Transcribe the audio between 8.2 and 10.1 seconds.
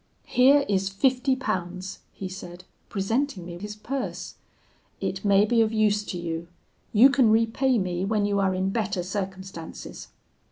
you are in better circumstances.'